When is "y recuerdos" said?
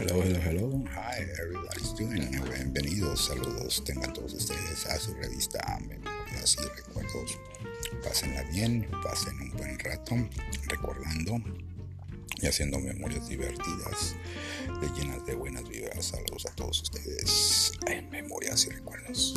6.58-7.38, 18.64-19.34